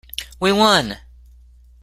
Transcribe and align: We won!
We 0.39 0.51
won! 0.51 0.97